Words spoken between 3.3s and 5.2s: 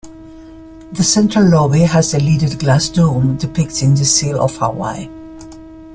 depicting the seal of Hawaii.